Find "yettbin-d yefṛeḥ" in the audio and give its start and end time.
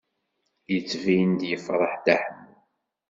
0.73-1.93